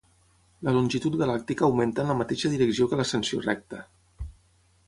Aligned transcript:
La 0.67 0.71
longitud 0.77 1.17
galàctica 1.19 1.67
augmenta 1.69 2.05
en 2.05 2.11
la 2.13 2.17
mateixa 2.23 2.53
direcció 2.57 2.89
que 2.95 2.99
l'ascensió 3.01 3.47
recta. 3.49 3.87